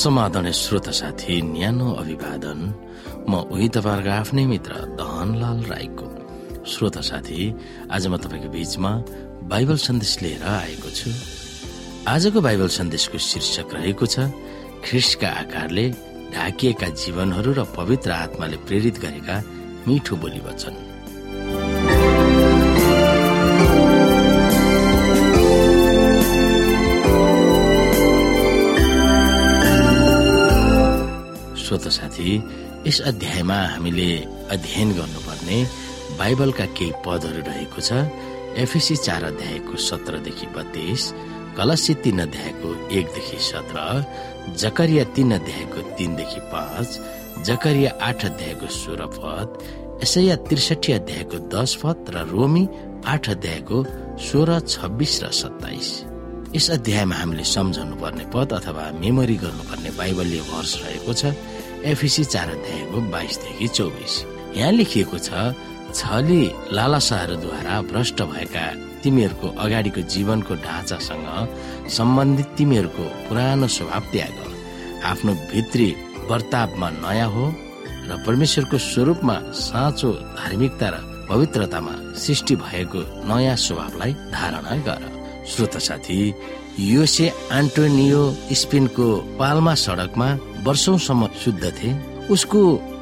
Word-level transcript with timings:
समाधान 0.00 0.50
श्रोता 0.56 0.92
साथी 0.96 1.34
न्यानो 1.44 1.88
अभिवादन। 2.00 2.60
म 3.28 3.32
उही 3.52 3.68
तपाईँहरूको 3.68 4.10
आफ्नै 4.10 4.44
मित्र 4.48 4.72
धनलाल 4.96 5.60
राईको। 5.68 6.06
श्रोता 6.64 7.00
साथी 7.04 7.40
आज 7.92 8.06
म 8.08 8.16
तपाईँको 8.16 8.48
बीचमा 8.48 8.92
बाइबल 9.44 9.76
सन्देश 9.76 10.12
लिएर 10.22 10.42
आएको 10.42 10.90
छु। 10.96 11.10
आजको 12.08 12.40
बाइबल 12.40 12.68
सन्देशको 12.80 13.18
शीर्षक 13.20 13.68
रहेको 13.76 14.06
छ 14.08 14.32
ख्रिस्टका 14.88 15.28
आकारले 15.28 15.84
ढाकिएका 16.32 16.88
जीवनहरू 16.96 17.52
र 17.52 17.60
पवित्र 17.76 18.10
आत्माले 18.24 18.56
प्रेरित 18.64 18.96
गरेका 19.04 19.36
मिठो 19.84 20.16
बोली 20.16 20.40
वचन। 20.48 20.89
यस 32.86 33.00
अध्यायमा 33.10 33.58
हामीले 33.72 34.10
अध्ययन 34.54 34.88
गर्नुपर्ने 34.98 35.58
बाइबलका 36.18 36.66
केही 36.76 36.92
पदहरू 37.06 37.40
रहेको 37.48 37.80
छ। 37.80 37.90
एफएसी 38.62 38.96
चार 39.06 39.24
अध्यायको 39.24 39.76
सत्रदेखि 39.88 40.46
बत्तीस 40.56 41.02
कलसी 41.56 41.94
तीन 42.04 42.18
अध्यायको 42.26 42.68
एकदेखि 42.98 43.38
सत्र 43.50 43.78
जकरिया 44.62 45.04
तीन 45.16 45.30
अध्यायको 45.38 45.80
तीनदेखि 45.98 46.40
पाँच 46.52 46.88
जकरिया 47.46 47.90
आठ 48.08 48.24
अध्यायको 48.26 48.66
सोह्र 48.80 49.06
पद 49.16 49.48
यसैया 50.02 50.36
त्रिसठी 50.48 50.92
अध्यायको 50.92 51.38
दस 51.54 51.70
पद 51.82 52.10
र 52.14 52.26
रोमी 52.32 52.64
आठ 53.12 53.30
अध्यायको 53.30 53.78
सोह्र 54.28 54.58
छब्बिस 54.72 55.14
र 55.22 55.30
सत्ताइस। 55.40 55.88
यस 56.56 56.66
अध्यायमा 56.70 57.14
हामीले 57.14 57.44
सम्झाउनु 57.54 57.96
पर्ने 58.02 58.24
पद 58.34 58.52
अथवा 58.58 58.84
मेमोरी 59.00 59.36
गर्नुपर्ने 59.44 59.90
बाइबलीय 59.98 60.40
वर्ष 60.50 60.72
रहेको 60.82 61.12
छ। 61.20 61.22
एफिसी 61.84 62.24
चार 62.24 62.48
अध्यायको 62.50 63.00
बाइसदेखि 63.10 63.68
चौबिस। 63.68 64.14
यहाँ 64.56 64.72
लेखिएको 64.72 65.18
छ 65.18 65.30
छली 65.94 66.42
लालसाहरूद्वारा 66.72 67.80
भ्रष्ट 67.82 68.22
भएका 68.22 68.64
तिमीहरूको 69.02 69.48
अगाडिको 69.64 70.00
जीवनको 70.12 70.54
ढाँचासँग 70.66 71.88
सम्बन्धित 71.88 72.48
तिमीहरूको 72.56 73.04
पुरानो 73.28 73.66
स्वभाव 73.66 74.02
त्याग। 74.12 74.36
आफ्नो 75.10 75.32
भित्री 75.52 75.88
वर्तावमा 76.30 76.90
नयाँ 76.90 77.28
हो 77.30 77.44
र 78.08 78.22
परमेश्वरको 78.26 78.78
स्वरूपमा 78.78 79.36
साँचो 79.60 80.12
धार्मिकता 80.36 80.88
र 80.88 81.26
पवित्रतामा 81.30 81.94
सृष्टि 82.18 82.56
भएको 82.56 83.00
नयाँ 83.28 83.56
स्वभावलाई 83.56 84.12
धारणा 84.32 84.76
गर। 84.86 85.19
श्रोत 85.48 85.76
साथी 85.78 86.18
योसे 86.80 87.28
आन्टोनियो 87.52 88.22
स्पेनको 88.60 89.06
पाल्मा 89.38 89.74
सडकमा 89.76 90.28
वर्षौसम्म 90.66 91.28
शुद्ध 91.44 91.72
थे 91.78 91.90
उसको 92.32 92.60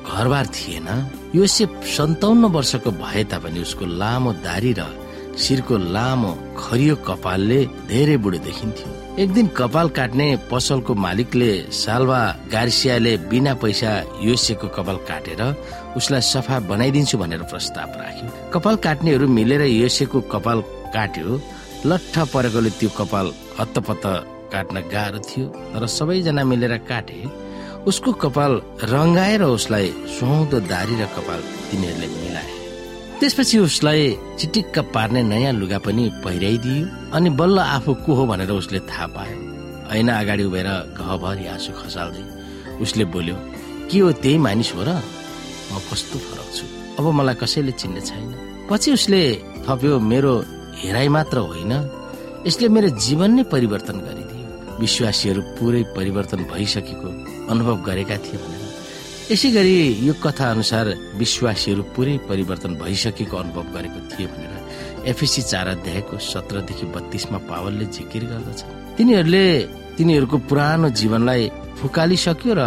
घरबार 0.09 0.47
थिएन। 0.49 0.89
योसे 1.35 1.67
सन्ताउन्न 1.97 2.45
वर्षको 2.55 2.91
भए 3.03 3.25
तापनि 3.31 3.61
उसको 3.61 3.87
लामो 3.99 4.33
दारी 4.47 4.73
र 4.79 4.87
शिरको 5.39 5.77
लामो 5.95 6.31
खरियो 6.59 6.95
कपालले 7.07 7.61
धेरै 7.89 8.17
बुढो 8.17 8.39
देखिन्थ्यो। 8.39 8.89
एक 9.23 9.33
दिन 9.33 9.47
कपाल 9.59 9.89
काट्ने 9.89 10.27
पसलको 10.51 10.95
मालिकले 10.95 11.51
सालवा 11.75 12.21
गार्सियाले 12.53 13.17
बिना 13.31 13.55
पैसा 13.63 13.93
योसेको 14.23 14.69
कपाल 14.77 14.97
काटेर 15.09 15.43
उसलाई 15.97 16.21
सफा 16.23 16.59
बनाइदिन्छु 16.71 17.19
भनेर 17.19 17.43
प्रस्ताव 17.51 17.91
राख्यो। 18.01 18.51
कपाल 18.55 18.77
काट्नेहरू 18.87 19.29
मिलेर 19.29 19.63
योसेको 19.63 20.21
कपाल 20.33 20.61
काट्यो। 20.95 21.41
लट्ठ 21.91 22.15
परेकोले 22.33 22.71
त्यो 22.79 22.91
कपाल 22.99 23.27
हत्तपत्त 23.59 24.05
काट्न 24.53 24.77
गाह्रो 24.93 25.19
थियो 25.29 25.47
तर 25.73 25.87
सबैजना 25.97 26.43
मिलेर 26.51 26.75
काटे 26.91 27.19
उसको 27.89 28.11
कपाल 28.23 28.53
रङ्गाएर 28.93 29.43
उसलाई 29.57 29.87
सुहाउँदो 30.17 30.59
दारी 30.73 30.95
र 31.01 31.05
कपाल 31.17 31.41
तिनीहरूले 31.71 32.09
मिलाए। 32.15 32.51
त्यसपछि 33.21 33.59
उसलाई 33.59 34.03
चिटिक्क 34.39 34.79
पार्ने 34.95 35.23
नयाँ 35.33 35.53
लुगा 35.61 35.79
पनि 35.87 36.05
पहिराइदियो 36.25 36.87
अनि 37.17 37.31
बल्ल 37.41 37.59
आफू 37.77 37.95
को 38.05 38.15
हो 38.15 38.27
भनेर 38.31 38.51
उसले 38.53 38.81
थाहा 38.91 39.07
पायो। 39.17 39.37
ऐना 39.97 40.13
अगाडि 40.21 40.45
उभेर 40.45 40.69
घभरि 41.01 41.47
आँसु 41.55 41.73
खसाल्दै 41.81 42.25
उसले 42.85 43.05
बोल्यो 43.15 43.37
के 43.91 43.99
हो 43.99 44.11
त्यही 44.23 44.39
मानिस 44.47 44.71
हो 44.75 44.83
र? 44.89 44.91
म 45.73 45.75
कस्तो 45.89 46.17
फरक 46.27 46.49
छु। 46.57 46.65
अब 46.99 47.07
मलाई 47.19 47.35
कसैले 47.43 47.73
चिन्ने 47.81 48.01
छैन। 48.09 48.31
पछि 48.69 48.89
उसले 48.93 49.23
थप्यो 49.67 49.99
मेरो 50.11 50.35
हेराइ 50.79 51.09
मात्र 51.09 51.39
होइन 51.51 51.73
यसले 52.47 52.69
मेरो 52.71 52.89
जीवन 53.05 53.31
नै 53.35 53.43
परिवर्तन 53.53 53.97
गरिदियो। 54.07 54.47
विश्वासीहरू 54.79 55.41
पुरै 55.59 55.83
परिवर्तन 55.97 56.41
भइसकेको 56.53 57.09
अनुभव 57.51 57.77
गरेका 57.83 58.17
थिए 58.25 58.39
भनेर। 58.43 58.63
यसै 59.33 59.49
गरी 59.51 59.75
यो 60.07 60.15
कथा 60.25 60.47
अनुसार 60.55 60.87
विश्वासीहरू 61.19 61.83
पुरै 61.97 62.17
परिवर्तन 62.31 62.73
भइसकेको 62.83 63.37
अनुभव 63.37 63.67
गरेको 63.75 64.01
थिए 64.13 64.27
भनेर 64.33 64.55
एफएसी 65.11 65.43
चार 65.51 65.67
अध्यायको 65.69 66.15
सत्रदेखि 66.23 66.87
बत्तीसमा 66.95 67.39
पावलले 67.51 67.87
जिकिर 67.95 68.25
गर्दछ। 68.31 68.61
तिनीहरूले 68.97 69.47
तिनीहरूको 69.99 70.37
पुरानो 70.49 70.89
जीवनलाई 70.95 71.43
फुकालिसक्यो 71.79 72.53
र 72.55 72.63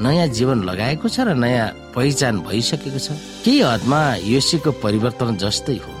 नयाँ 0.00 0.28
जीवन 0.36 0.58
लगाएको 0.68 1.06
छ 1.08 1.20
र 1.28 1.36
नयाँ 1.36 1.92
पहिचान 1.92 2.34
भइसकेको 2.48 2.98
छ। 2.98 3.08
केही 3.44 3.60
हदमा 3.60 4.00
योसीको 4.24 4.70
परिवर्तन 4.84 5.36
जस्तै 5.36 5.76
हो। 5.84 5.92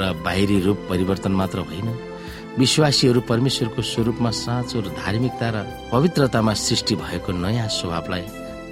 र 0.00 0.12
बाहिरी 0.24 0.58
रूप 0.60 0.78
परिवर्तन 0.90 1.32
मात्र 1.40 1.58
होइन 1.68 1.88
विश्वासीहरू 2.58 3.20
परमेश्वरको 3.28 3.82
स्वरूपमा 3.82 4.30
साँचो 4.30 4.80
र 4.80 4.88
धार्मिकता 4.96 5.48
र 5.54 5.56
पवित्रतामा 5.92 6.52
सृष्टि 6.66 6.94
भएको 7.02 7.32
नयाँ 7.32 7.68
स्वभावलाई 7.78 8.24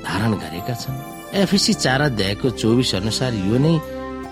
धारण 0.05 0.33
गरेका 0.43 0.75
छन्। 0.75 0.97
एफएसी 1.41 1.73
चार 1.85 2.01
अध्यायको 2.03 2.51
चौबिस 2.61 2.95
अनुसार 2.95 3.33
यो 3.49 3.59
नै 3.59 3.75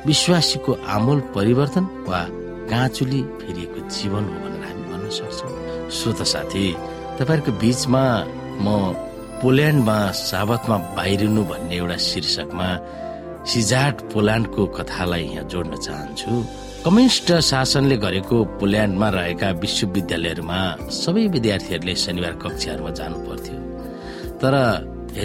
विश्वासीको 0.07 0.73
आमूल 0.95 1.21
परिवर्तन 1.37 1.85
वा 2.09 2.21
काँचुली 2.71 3.23
फेरिएको 3.41 3.81
जीवन 3.89 4.25
हो 4.29 4.37
भनेर 4.43 4.65
हामी 4.69 4.85
भन्न 4.91 5.11
सक्छौँ। 5.19 5.91
श्रोत 5.97 6.23
साथी 6.33 6.65
तपाईँहरूको 7.19 7.53
बिचमा 7.63 8.05
म 8.65 8.69
पोल्यान्डमा 9.43 9.99
साबतमा 10.19 10.77
बाहिरिनु 10.97 11.43
भन्ने 11.51 11.77
एउटा 11.77 11.97
शीर्षकमा 12.09 12.69
सिजाट 13.49 13.95
पोल्यान्डको 14.13 14.63
कथालाई 14.77 15.25
यहाँ 15.25 15.49
जोड्न 15.49 15.77
चाहन्छु। 15.87 16.33
कम्युनिस्ट 16.89 17.31
शासनले 17.45 17.97
गरेको 18.01 18.37
पोल्यान्डमा 18.61 19.09
रहेका 19.13 19.49
विश्वविद्यालयहरूमा 19.63 20.61
सबै 20.99 21.25
विद्यार्थीहरूले 21.37 21.95
शनिबार 22.03 22.35
कक्षाहरूमा 22.45 22.91
जानु 22.99 23.19
पर्थ्यो 23.29 23.59
तर 24.41 24.55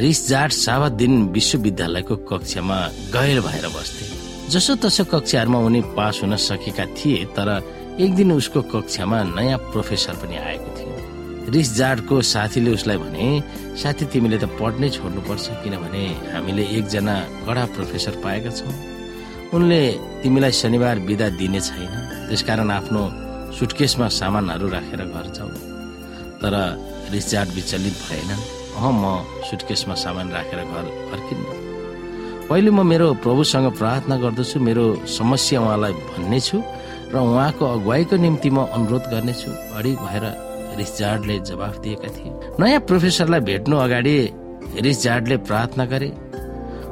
रिसजाट 0.05 0.51
सावा 0.51 0.89
दिन 0.99 1.13
विश्वविद्यालयको 1.37 2.15
कक्षामा 2.31 2.79
गैर 3.15 3.39
भएर 3.47 3.67
बस्थे। 3.75 4.05
जसो 4.51 4.75
तसो 4.83 5.03
कक्षाहरूमा 5.15 5.59
उनी 5.67 5.81
पास 5.95 6.19
हुन 6.23 6.35
सकेका 6.49 6.85
थिए 6.99 7.23
तर 7.31 7.49
एक 8.03 8.11
दिन 8.19 8.31
उसको 8.39 8.61
कक्षामा 8.73 9.23
नयाँ 9.31 9.59
प्रोफेसर 9.71 10.15
पनि 10.19 10.35
आएको 10.43 10.69
थियो। 10.77 11.51
रिस 11.55 11.75
जाडको 11.79 12.21
साथीले 12.35 12.71
उसलाई 12.77 12.97
भने 13.07 13.27
साथी 13.79 14.05
तिमीले 14.11 14.37
त 14.43 14.51
पढ्नै 14.59 14.89
छोड्नुपर्छ 14.99 15.45
किनभने 15.63 16.03
हामीले 16.33 16.63
एकजना 16.77 17.15
कडा 17.47 17.65
प्रोफेसर 17.75 18.19
पाएका 18.23 18.51
छौँ। 18.59 18.75
उनले 19.53 19.81
तिमीलाई 20.21 20.51
शनिबार 20.51 20.99
बिदा 21.07 21.27
दिने 21.39 21.61
छैन। 21.61 21.93
त्यसकारण 22.27 22.69
आफ्नो 22.79 23.01
सुटकेसमा 23.57 24.07
सामानहरू 24.19 24.67
राखेर 24.75 25.01
घर 25.05 25.25
जाऊ। 25.37 25.49
तर 26.41 26.53
रिचार्ड 27.13 27.49
विचलित 27.53 27.95
भएन। 28.05 28.31
अह 28.73 28.85
म 28.89 29.03
सुटकेसमा 29.47 29.95
सामान 30.03 30.31
राखेर 30.33 30.59
घर 30.65 30.85
फर्किन्न। 31.09 31.45
पहिले 32.49 32.71
म 32.71 32.81
मेरो 32.81 33.07
प्रभुसँग 33.23 33.67
प्रार्थना 33.77 34.15
गर्दछु। 34.23 34.57
मेरो 34.59 34.85
समस्या 35.05 35.61
उहाँलाई 35.61 35.93
भन्नेछु 35.93 36.57
र 37.13 37.15
उहाँको 37.21 37.63
अगुवाईको 37.65 38.15
निम्ति 38.17 38.49
म 38.49 38.65
अनुरोध 38.73 39.03
गर्नेछु। 39.13 39.49
अडिक 39.77 39.97
भएर 40.01 40.25
रिचार्डले 40.81 41.35
जवाफ 41.45 41.75
दिएका 41.83 42.09
थिए। 42.09 42.31
नयाँ 42.57 42.81
प्रोफेसरलाई 42.89 43.41
भेट्नु 43.49 43.75
अगाडि 43.77 44.15
रिचार्डले 44.81 45.37
प्रार्थना 45.45 45.85
गरे। 45.85 46.09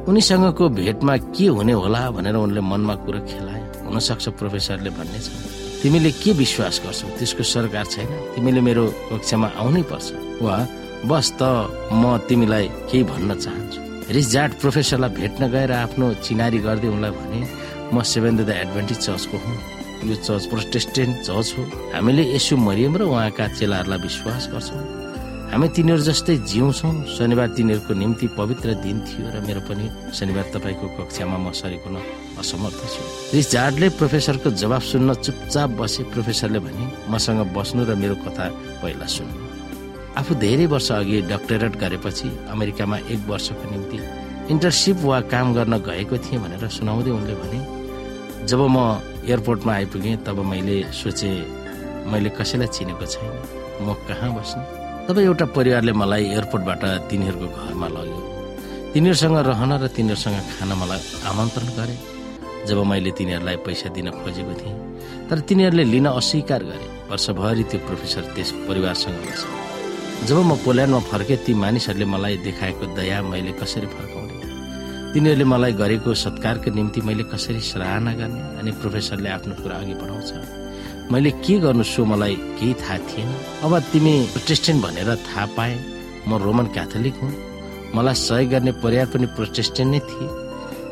उनीसँगको 0.09 0.69
भेटमा 0.69 1.15
के 1.38 1.45
हुने 1.56 1.74
होला 1.74 2.01
भनेर 2.12 2.36
उनले 2.36 2.62
मनमा 2.62 2.95
कुरो 3.06 3.19
खेलाए 3.30 3.62
हुन 3.86 4.00
सक्छ 4.00 4.30
प्रोफेसरले 4.39 4.89
भन्नेछ 4.98 5.27
तिमीले 5.81 6.12
के 6.21 6.31
विश्वास 6.33 6.81
गर्छौ? 6.86 7.07
त्यसको 7.18 7.44
सरकार 7.44 7.86
छैन। 7.86 8.09
तिमीले 8.36 8.62
मेरो 8.62 8.86
कक्षामा 9.09 9.48
आउनै 9.62 9.81
पर्छ। 9.89 10.07
वा 10.42 10.57
बस 11.09 11.27
त 11.39 11.42
म 11.89 12.18
तिमीलाई 12.30 12.65
केही 12.89 13.03
भन्न 13.09 13.30
चाहन्छु। 13.44 13.80
रिजार्ड 14.13 14.51
प्रोफेसरलाई 14.62 15.09
भेट्न 15.09 15.42
गएर 15.53 15.71
आफ्नो 15.86 16.13
चिनारी 16.25 16.59
गर्दै 16.65 16.88
उनलाई 16.94 17.12
भने 17.18 17.39
म 17.94 18.01
सेभेन 18.01 18.38
द 18.38 18.50
एडभान्टेज 18.62 18.97
चर्चको 19.06 19.38
हुँ। 19.38 19.57
यो 20.09 20.15
चर्च 20.21 20.44
प्रोटेस्टेन्ट 20.54 21.13
चर्च 21.25 21.47
हो। 21.57 21.63
हामीले 21.94 22.24
यसो 22.38 22.57
मरियम 22.57 22.97
र 22.97 23.01
उहाँका 23.09 23.47
चेलाहरूलाई 23.57 24.00
विश्वास 24.06 24.50
गर्छौँ। 24.54 25.00
हामी 25.51 25.68
तिनीहरू 25.75 26.03
जस्तै 26.07 26.36
जिउँछौँ। 26.48 27.12
शनिबार 27.12 27.50
तिनीहरूको 27.59 27.94
निम्ति 27.94 28.27
पवित्र 28.39 28.74
दिन 28.80 28.98
थियो 29.03 29.27
र 29.36 29.44
मेरो 29.44 29.62
पनि 29.68 29.86
शनिबार 30.15 30.45
तपाईँको 30.56 30.88
कक्षामा 30.95 31.38
म 31.44 31.51
सरेको 31.51 31.92
असमर्थ 32.39 32.80
छु। 32.88 33.03
रिस 33.36 33.51
जाडले 33.51 33.88
प्रोफेसरको 34.00 34.48
जवाब 34.48 34.81
सुन्न 34.81 35.13
चुपचाप 35.19 35.69
बसे 35.75 36.03
प्रोफेसरले 36.07 36.59
भने 36.63 36.86
मसँग 37.12 37.51
बस्नु 37.51 37.83
र 37.83 38.00
मेरो 38.00 38.15
कथा 38.24 38.45
पहिला 38.80 39.07
सुन्नु। 39.12 39.44
आफू 40.15 40.31
धेरै 40.39 40.65
वर्ष 40.71 40.92
अघि 40.92 41.21
डक्टरेट 41.27 41.74
गरेपछि 41.83 42.27
अमेरिकामा 42.47 42.97
एक 43.12 43.21
वर्षको 43.27 43.65
निम्ति 43.75 44.00
इन्टर्नसिप 44.56 44.97
वा 45.04 45.19
काम 45.27 45.54
गर्न 45.54 45.74
गएको 45.83 46.18
थिएँ 46.18 46.39
भनेर 46.39 46.63
सुनाउँदै 46.80 47.12
उनले 47.12 47.36
भने 47.44 47.59
जब 48.47 48.59
म 48.71 49.04
एयरपोर्टमा 49.27 49.74
आइपुगेँ 49.74 50.18
तब 50.24 50.39
मैले 50.47 50.77
सोचेँ 50.95 51.36
मैले 52.07 52.30
कसैलाई 52.39 52.71
चिनेको 52.71 53.06
छैन। 53.06 53.36
म 53.83 54.00
कहाँ 54.07 54.31
बस्ने? 54.31 54.81
तब 55.11 55.19
एउटा 55.19 55.45
परिवारले 55.51 55.91
मलाई 55.91 56.23
एयरपोर्टबाट 56.31 56.83
तिनीहरूको 57.11 57.47
घरमा 57.51 57.87
लग्यो। 57.91 58.19
तिनीहरूसँग 58.95 59.37
रहन 59.43 59.71
र 59.83 59.87
तिनीहरूसँग 59.91 60.39
खान 60.55 60.71
मलाई 60.79 61.01
आमन्त्रण 61.27 61.67
गरे। 61.75 61.95
जब 62.63 62.79
मैले 62.87 63.11
तिनीहरूलाई 63.19 63.57
पैसा 63.67 63.91
दिन 63.91 64.07
खोजेको 64.15 64.53
थिएँ 64.55 64.75
तर 65.27 65.37
तिनीहरूले 65.51 65.83
लिन 65.83 66.07
अस्वीकार 66.15 66.63
गरे। 66.63 66.87
वर्षभरि 67.11 67.63
त्यो 67.67 67.79
प्रोफेसर 67.87 68.23
त्यस 68.31 68.51
परिवारसँग 68.71 69.19
बसे 69.27 69.47
जब 70.31 70.37
म 70.47 70.55
पोल्यान्डमा 70.63 70.99
फर्केँ 71.11 71.43
ती 71.43 71.53
मानिसहरूले 71.59 72.07
मलाई 72.07 72.37
देखाएको 72.47 72.95
दया 72.95 73.19
मैले 73.27 73.51
कसरी 73.59 73.87
फर्काउने? 73.91 74.35
तिनीहरूले 75.11 75.45
मलाई 75.51 75.73
गरेको 75.75 76.09
सत्कारको 76.23 76.71
निम्ति 76.71 77.01
मैले 77.03 77.23
कसरी 77.27 77.59
सराहना 77.59 78.11
गर्ने? 78.15 78.41
अनि 78.63 78.71
प्रोफेसरले 78.79 79.29
आफ्नो 79.35 79.53
कुरा 79.59 79.75
अघि 79.75 79.93
बढाउँछ। 79.99 80.31
मैले 81.11 81.31
के 81.43 81.59
गर्नु 81.59 81.83
सो 81.83 82.05
मलाई 82.07 82.35
केही 82.55 82.73
थाहा 82.79 82.97
थिएन। 83.07 83.29
अब 83.67 83.73
तिमी 83.91 84.13
प्रोटेस्टेन्ट 84.33 84.79
भनेर 84.83 85.09
थाहा 85.27 85.45
पाए 85.57 85.73
म 86.27 86.39
रोमन 86.39 86.65
क्याथोलिक 86.71 87.15
हुँ। 87.19 87.31
मलाई 87.95 88.15
सहयोग 88.15 88.49
गर्ने 88.51 88.71
परिवार 88.79 89.07
पनि 89.11 89.27
प्रोटेस्टेन्ट 89.35 89.91
नै 89.91 89.99
थिए। 90.07 90.27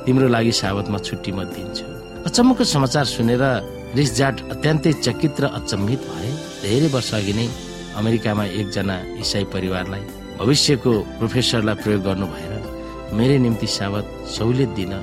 तिम्रो 0.06 0.28
लागि 0.28 0.52
सावतमा 0.52 1.00
छुट्टी 1.08 1.32
म 1.32 1.48
दिन्छु। 1.56 1.86
अचम्मको 2.28 2.64
समाचार 2.68 3.06
सुनेर 3.16 3.44
रिसजाट 3.96 4.36
अत्यन्तै 4.54 4.92
चकित 5.06 5.40
र 5.40 5.46
अचम्मित 5.56 6.02
भए। 6.12 6.32
धेरै 6.68 6.88
वर्ष 6.92 7.12
अघि 7.16 7.34
नै 7.40 7.48
अमेरिकामा 7.96 8.44
एकजना 8.60 8.96
इसाई 9.24 9.44
परिवारलाई 9.56 10.04
भविष्यको 10.40 10.92
प्रोफेसरलाई 11.20 11.76
प्रयोग 11.84 12.04
गर्नु 12.04 12.28
भएर 12.36 12.54
मेरै 13.16 13.38
निम्ति 13.40 13.68
सावत 13.80 14.06
सहुलियत 14.36 14.72
दिन 14.76 14.94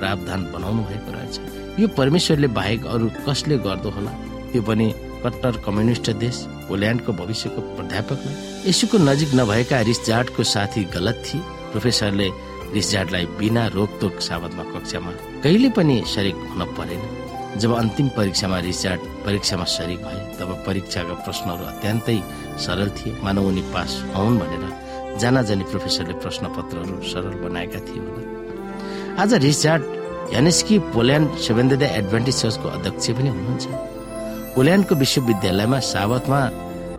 प्रावधान 0.00 0.40
बनाउनु 0.52 0.82
भएको 0.88 1.10
रहेछ। 1.12 1.34
यो 1.80 1.86
परमेश्वरले 1.92 2.48
बाहेक 2.56 2.80
अरू 2.88 3.06
कसले 3.28 3.56
गर्दो 3.68 3.90
होला? 3.96 4.12
त्यो 4.52 4.62
पनि 4.62 4.88
कट्टर 5.24 5.56
कम्युनिस्ट 5.66 6.10
देश 6.22 6.36
पोल्यान्डको 6.68 7.12
भविष्यको 7.12 7.60
प्राध्यापकलाई। 7.76 8.34
यसुको 8.68 8.98
नजिक 9.00 9.30
नभएका 9.34 9.80
रिसजाटको 9.90 10.42
साथी 10.44 10.84
गलत 10.94 11.22
थिए। 11.26 11.40
प्रोफेसरले 11.72 12.28
रिसजाटलाई 12.74 13.26
बिना 13.38 13.66
रोकतोक 13.76 14.20
सावतमा 14.20 14.64
कक्षामा 14.72 15.12
कहिले 15.42 15.68
पनि 15.76 15.96
सरिक 16.06 16.36
हुन 16.50 16.62
परेन। 16.76 17.02
जब 17.60 17.72
अन्तिम 17.74 18.08
परीक्षामा 18.16 18.58
रिचार्ड 18.66 19.00
परीक्षामा 19.24 19.64
सरिक 19.68 19.98
भए 20.04 20.20
तब 20.38 20.50
परीक्षाका 20.66 21.14
प्रश्नहरू 21.24 21.64
अत्यन्तै 21.64 22.18
सरल 22.64 22.88
थिए। 22.96 23.16
मानव 23.24 23.46
उनी 23.48 23.62
पास 23.72 23.90
हुन् 24.14 24.38
भनेर 24.40 24.64
जाना 25.20 25.42
जानी 25.48 25.64
प्रोफेसरले 25.70 26.14
प्रश्न 26.20 26.44
पत्रहरू 26.56 26.96
सरल 27.12 27.34
बनाएका 27.44 27.80
थिए 27.88 28.00
आज 29.22 29.34
Richard 29.44 29.82
Yaniski 30.34 30.78
Poland 30.92 31.28
seven 31.44 31.68
day 31.72 31.86
Adventist 31.94 32.36
चर्चको 32.42 32.68
अध्यक्ष 32.68 33.10
पनि 33.10 33.28
हुनुहुन्छ। 33.28 33.64
पोल्यान्डको 34.54 34.94
विश्वविद्यालयमा 34.94 35.78
सावतमा 35.92 36.40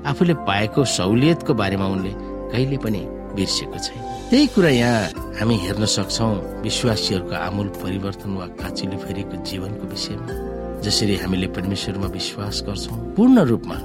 आफूले 0.09 0.33
पाएको 0.47 0.81
सहुलियतको 0.97 1.53
बारेमा 1.53 1.85
उनले 1.85 2.13
कहिले 2.51 2.77
पनि 2.83 3.01
बिर्सेको 3.37 3.77
छैन। 3.85 4.01
त्यही 4.29 4.47
कुरा 4.55 4.69
यहाँ 4.69 5.01
हामी 5.37 5.55
हेर्न 5.65 5.85
सक्छौ। 5.85 6.27
विश्वासीहरूको 6.65 7.35
आमूल 7.47 7.67
परिवर्तन 7.81 8.31
वा 8.37 8.45
काँचिलो 8.61 8.97
फेरिको 9.05 9.35
जीवनको 9.45 9.85
विषयमा। 9.93 10.33
जसरी 10.81 11.15
हामीले 11.21 11.47
परमेश्वरमा 11.53 12.07
विश्वास 12.17 12.63
गर्छौँ 12.67 12.97
पूर्ण 13.15 13.37
रूपमा 13.51 13.77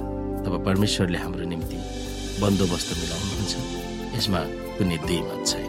तब 0.43 0.53
परमेश्वरले 0.65 1.17
हाम्रो 1.17 1.45
निम्ति 1.53 1.77
बन्दोबस्त 2.41 2.89
मिलाउनुहुन्छ। 2.99 3.53
यसमा 4.17 4.41
कुनै 4.77 4.97
मत 4.97 5.41
छैन। 5.47 5.68